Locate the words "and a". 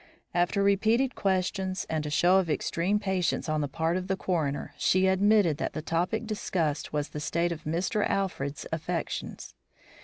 1.87-2.09